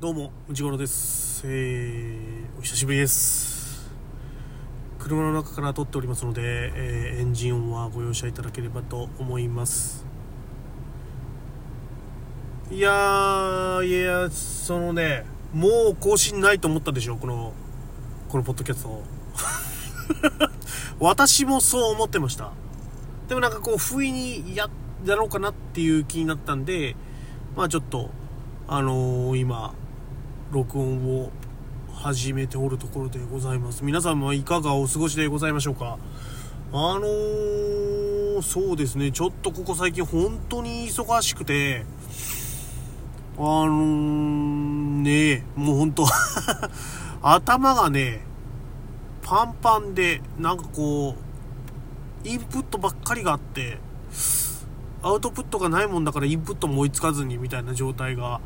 [0.00, 1.42] どうも、内頃です。
[1.44, 3.90] えー、お久しぶりです。
[5.00, 10.06] 車の中から撮っておりますので、えーエンジン音はご容赦いただければと思います。
[12.70, 17.52] いやー、いや、そのね、もう更新ないと思ったでしょ、この、
[18.28, 19.02] このポッドキャスト。
[21.00, 22.52] 私もそう思ってました。
[23.26, 24.70] でもなんかこう、不意にや、
[25.04, 26.94] やろうかなっていう気になったんで、
[27.56, 28.10] まあちょっと、
[28.68, 29.74] あのー今、
[30.50, 31.30] 録音を
[31.92, 33.84] 始めておるところでございます。
[33.84, 35.98] 皆さんはいかがお過ごしでございましょうか？
[36.72, 41.84] あのー、そうですね、ちょっとここ最近本当に忙しくて、
[43.36, 46.06] あのー、ねもう本当
[47.20, 48.20] 頭がね、
[49.22, 51.14] パンパンで、なんかこ
[52.24, 53.78] う、インプットばっかりがあって、
[55.08, 58.42] アウトプットがないもんだからインプットも追いつかずにみたいな状態が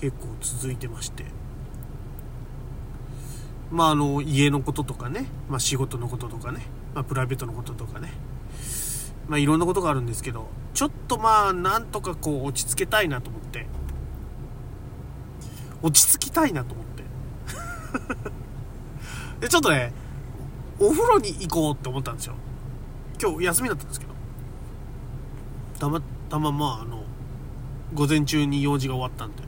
[0.00, 1.24] 結構続いてまして。
[3.70, 8.12] まああの家のこととかね、まあ、仕事のこととかね、まあ、プライベートのこととかね。
[9.28, 13.66] まあいろんなことがあるんですけどちょっとまあなんとかこう落ち着けたいなと思って。
[15.80, 17.04] 落ち着きたいなと思って。
[19.46, 19.92] でちょっとね
[20.80, 22.34] お風呂に行こうって思ったんですよ。
[23.22, 24.13] 今日休みだったんですけど。
[25.78, 27.04] たまたままああの
[27.94, 29.42] 午前中に用事が終わったんで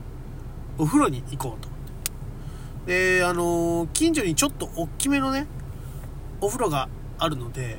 [0.77, 1.79] お風呂に行こうと思っ
[2.85, 3.17] て。
[3.19, 5.47] であの近所にちょっと大きめのね
[6.39, 7.77] お風呂があるので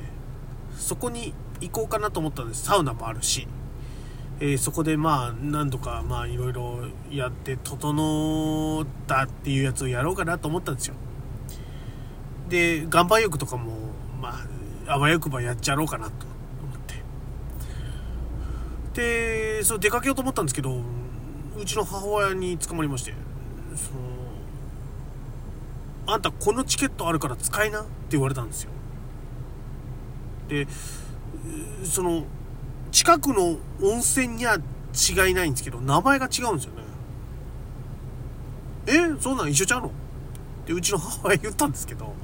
[0.77, 2.63] そこに行こうかなと思ったんです。
[2.63, 3.47] サウナもあるし、
[4.39, 6.79] えーそこでまあ何度かまあいろいろ
[7.11, 10.95] やって整ったっていうやつをやろうかなと思ったんですよ。
[12.47, 13.73] で岩盤浴とかも
[14.21, 14.39] ま
[14.87, 16.28] ああわよくばやっちゃろうかなと。
[18.93, 20.81] でそう出かけようと思ったんですけど
[21.57, 23.13] うちの母親に捕まりまして
[23.75, 23.99] その
[26.13, 28.71] あんたこのチケットあるから使いなって言われたんですよ。
[30.47, 30.67] で
[31.83, 32.25] その
[32.91, 36.81] 近くの温泉には違いないんですけど名前が違うんですよね。
[38.87, 39.87] えそんなん一緒ちゃうの？
[39.89, 39.91] っ
[40.65, 42.15] てうちの母親言ったんですけど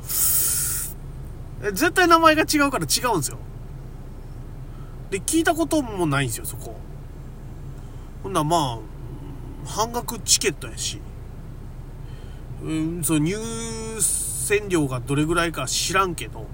[1.62, 3.38] 絶対名前が違うから違うんですよ。
[5.16, 6.76] で聞いたこともないんですよそこ。
[8.22, 8.82] ほんならま
[9.66, 11.00] あ半額チケットやし。
[12.62, 13.38] うんそう入
[14.02, 16.48] 船料がどれぐらいか知らんけど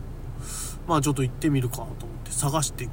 [0.88, 2.90] まあちょっと行ってみるかと思って探して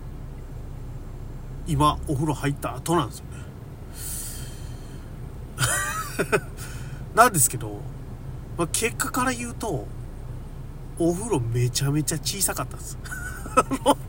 [1.66, 3.38] 今お風呂入った後なんですよね。
[7.14, 7.82] なんですけど、
[8.56, 9.86] まあ、結果から言うと
[10.98, 12.96] お風呂めちゃめちゃ小さかったです。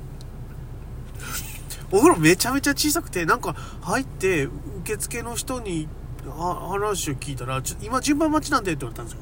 [1.92, 4.48] お風呂めちゃめちゃ小さくてなんか入って
[4.82, 5.88] 受付の人に
[6.28, 9.20] 話を聞いたらちょ今順番待ちなんでって言われたんですよ。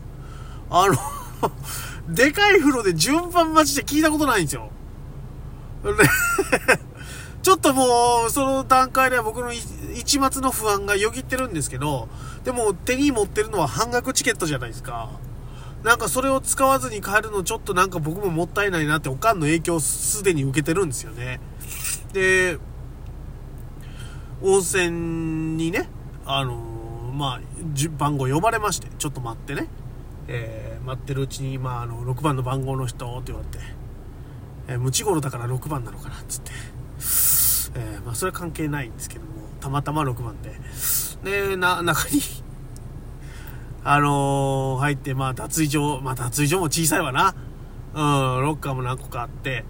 [0.70, 0.96] あの
[2.14, 4.70] でかい風呂で順番待ちって聞いたことないんですよ。
[7.42, 12.10] ちょっともうその段階では僕の一末の不安がよぎってるんですけど
[12.44, 15.10] でも手に持ってるのは半額チケットじゃないですか。
[15.84, 21.40] なんかそれを使わずに帰るのちょっとなんか僕ももったいないなっておかんの影響をすでに受けてるんですよね。
[22.18, 22.58] で
[24.42, 24.92] 温泉
[25.56, 25.88] にね
[26.26, 26.56] あの
[27.14, 27.42] まあ
[27.98, 29.68] 番号呼ばれましてちょっと待ってね、
[30.28, 33.60] えー待ってるうちに、まあ、あの6番の番号の人って言われて、
[34.70, 36.52] えー、ムチゴロだから6番なのかなっつって、
[37.76, 40.52] えーまあそれは関係ないんですけどもたまたま6番で。
[41.24, 42.22] でな中に
[43.84, 47.36] あのー入ってまあ脱衣所まあ脱衣所も小さいわな。
[47.94, 49.66] うんロッカーも何個かあって。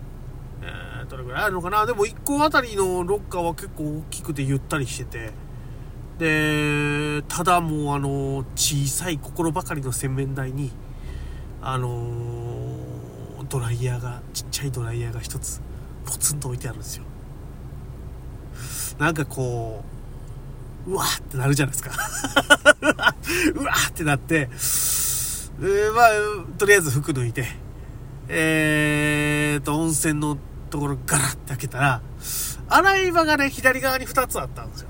[1.09, 1.85] どれぐらいあるのかな。
[1.85, 5.47] でも1個あたりのロッカーは結構大きくてゆったりしてて。
[6.17, 10.71] でただもうあの小さい心ばかりの洗面台に
[11.61, 12.01] あの
[13.47, 15.61] ドライヤーがちっちゃいドライヤーが一つ
[16.05, 17.03] ポツンと置いてあるんですよ。
[18.97, 19.83] なんかこ
[20.87, 21.91] ううわーってなるじゃないですか。
[23.53, 27.45] うわーってなって、えーまあとりあえず服脱いで
[28.27, 32.01] えーと温泉のところガラッて開けたら
[32.69, 34.89] 洗い場がね左側に2つあったんですよ。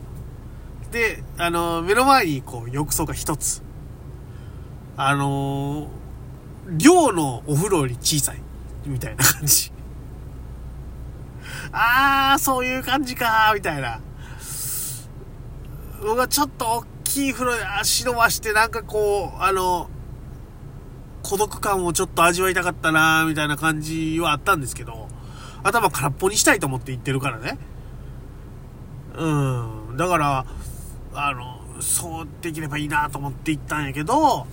[0.91, 3.63] であの目の前にこう浴槽が1つ。
[4.99, 5.89] あの
[6.69, 8.41] 寮のお風呂より小さい
[8.85, 9.71] みたいな感じ。
[11.71, 13.99] あーそういう感じかーみたいな。
[16.01, 19.89] 僕はちょっと大きい風呂で足伸ばしてなんかこうあの
[21.23, 25.06] 孤独感をちょっと味わいたかったなーみたいな感じはあったんですけど。
[25.67, 27.57] 頭空っぽにしたいと思って言ってるからね
[29.17, 30.45] うんだから
[31.13, 34.47] あのそうできればいいなと思って行ったんやけど、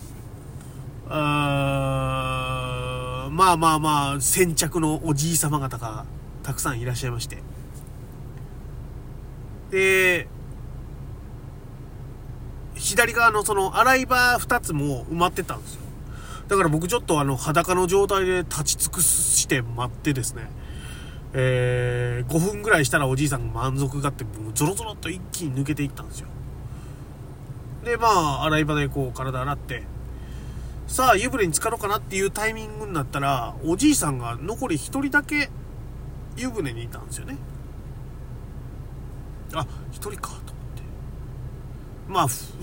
[1.06, 1.12] うー
[3.34, 6.04] まあまあまあ、先着のおじい様方が
[6.42, 7.42] たくさんいらっしゃいまして。
[9.70, 10.28] で、
[12.74, 15.80] 左側のその洗い場2つも埋まってたんですよ。
[16.48, 20.48] だから僕ちょっとあの裸の状態で立ち尽くして待ってですね、
[21.36, 26.28] えー、5分ぐらいしたらおじいさんが満足があって、もうゾロゾロっと一気に抜けていったんですよ。
[27.84, 29.82] で、まあ、洗い場でこう体洗って、
[30.86, 35.50] さあ湯船に浸かろうかなっていうタイミングになったら、おじいさんが残り1人だけ
[36.36, 37.36] 湯船にいたんですよね。
[39.54, 40.44] あ、1人かと思っ
[40.76, 40.82] て。
[42.08, 42.60] まあ、2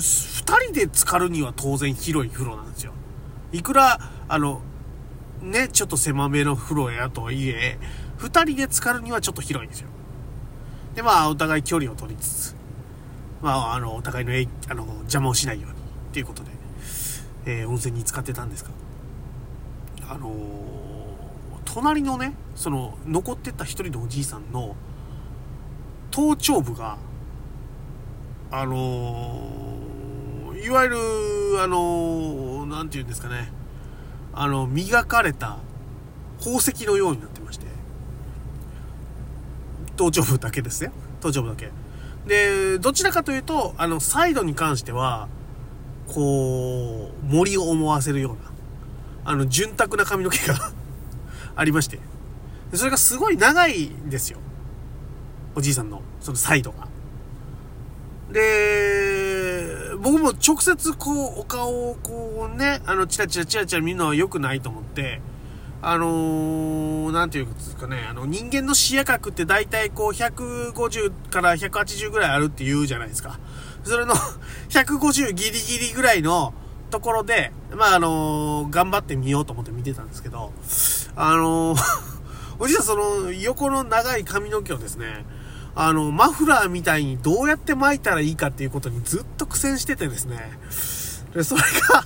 [0.64, 2.94] 人で浸かるには当然広い風呂なんですよ。
[3.52, 4.62] いくら、あの、
[5.42, 7.80] ね、ちょっと狭めの風呂やとはいえ、
[8.18, 9.90] 二人で浸かるにはちょっと広いんですよ。
[10.96, 12.56] で、まあ、お互い距離を取りつつ、
[13.42, 14.32] まあ、あの、お互いの
[14.70, 16.52] あの邪魔をしないように、っていうことで、
[17.46, 18.70] えー、温泉に使ってたんですが、
[20.10, 20.34] あのー、
[21.66, 24.76] 隣のね、その、残ってた一人のおじいさんの、
[26.12, 26.98] 頭頂部が、
[28.52, 30.98] あのー、いわゆる、
[31.64, 33.52] あのなんて言うんですかね、
[34.34, 35.58] あの、磨かれた
[36.40, 37.66] 宝石のようになってまして、
[39.96, 40.92] 頭頂部だけですね。
[41.22, 41.72] 頭頂部だけ。
[42.28, 45.28] で、どちらかというと、あの、サイドに関しては、
[46.08, 50.72] こう、森を思わせるような、あの、潤沢な髪の毛が
[51.56, 52.00] ありまして、
[52.74, 54.40] それがすごい長いんですよ。
[55.56, 56.88] おじいさんの、そのサイドが。
[58.32, 59.01] で、
[60.02, 65.22] 僕も直接こう、お顔をこうね、あの、チラチラチラチラ見るのは良くないと思って、
[65.84, 73.40] あのー、なんていうんですかね、あの、人間の視野角って大体こう、150から180ぐらいあるって言うじゃないですか。
[73.84, 74.16] それの
[74.70, 76.56] 150ギリギリぐらいの
[76.90, 80.52] ところで、まあ、あのー、頑張ってみようと思って見てたんですけど、
[81.16, 81.80] あのー、
[82.58, 85.26] おじさんその、横の長い髪の毛をですね、
[85.74, 90.38] あの、マフラーみたいにどうやって巻いたらいいかっていうことにずっと苦戦しててですね、
[91.34, 92.04] で、それが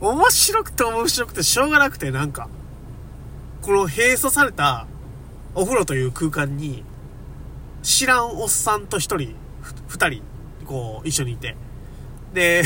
[0.00, 2.48] 面白くて面白くてしょうがなくて、なんか、
[3.62, 4.86] この閉鎖された
[5.54, 6.84] お風呂という空間に、
[7.82, 9.34] 知らんおっさんと一人、
[9.88, 10.22] 二人、
[10.66, 11.56] こう、一緒にいて。
[12.34, 12.64] で、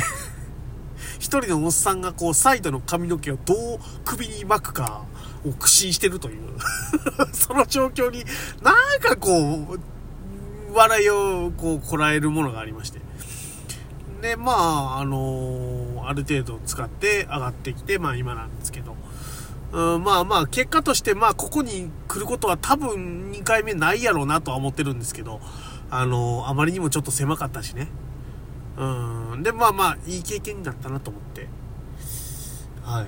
[1.20, 5.04] 一人のおっさんがこう、サイドの髪の毛をどう首に巻くか
[5.44, 6.58] を苦心してるという
[7.32, 8.24] その状況に、
[8.62, 9.80] なんかこう、
[10.72, 13.00] 笑いをこう、こらえるものがありまして。
[14.20, 18.96] で、まあ、あのー、ある程度使って上がってきて、まあ今なんですけど。
[19.72, 25.40] うん、まあまあ、結果として、まあ、ここに来ることは多分2回目ないやろうなとは思ってるんですけど、
[25.90, 27.88] あの、あまりにもちょっと狭かったしね。
[28.78, 31.48] うん、で、まあまあ、いい経験になったなと思って、
[32.82, 33.06] はい。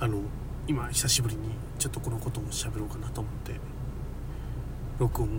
[0.00, 0.22] あの、
[0.66, 1.42] 今、久しぶりに
[1.78, 3.54] ちょっとこのことを喋ろうかなと思って、
[4.98, 5.32] 録音を